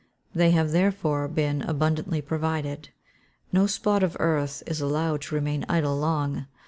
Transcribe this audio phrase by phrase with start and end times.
[0.33, 2.89] They have therefore been abundantly provided.
[3.51, 6.47] No spot of earth is allowed to remain idle long.